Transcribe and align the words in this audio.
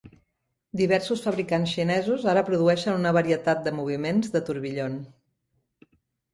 Diversos 0.79 1.21
fabricants 1.25 1.73
xinesos 1.75 2.25
ara 2.33 2.45
produeixen 2.49 2.97
una 3.03 3.13
varietat 3.21 3.63
de 3.69 3.77
moviments 3.83 4.35
de 4.39 4.45
tourbillon. 4.51 5.01